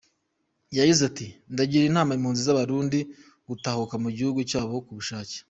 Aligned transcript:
Yagize 0.77 1.01
ati 1.09 1.27
“Ndagira 1.53 1.83
inama 1.89 2.11
impunzi 2.17 2.41
z’Abarundi 2.47 2.99
gutahuka 3.47 3.95
mu 4.03 4.09
gihugu 4.17 4.39
cyabo 4.49 4.73
ku 4.85 4.91
bushake. 4.99 5.37